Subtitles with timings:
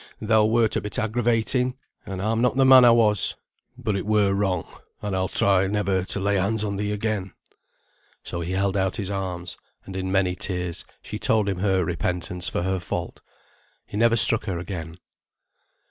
[0.19, 3.35] Thou wert a bit aggravating, and I'm not the man I was.
[3.77, 4.65] But it were wrong,
[4.99, 7.33] and I'll try never to lay hands on thee again."
[8.23, 12.49] So he held out his arms, and in many tears she told him her repentance
[12.49, 13.21] for her fault.
[13.85, 14.97] He never struck her again.